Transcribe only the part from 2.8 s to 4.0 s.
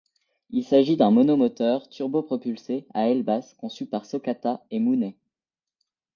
à aile basse conçu